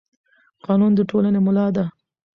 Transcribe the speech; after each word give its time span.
قانون 0.65 0.91
د 0.95 0.99
ټولنې 1.09 1.39
ملا 1.45 1.67
ده 1.75 1.85